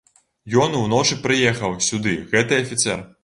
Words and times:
Ён 0.63 0.77
уночы 0.79 1.17
прыехаў 1.27 1.77
сюды, 1.89 2.17
гэты 2.35 2.61
афіцэр. 2.65 2.99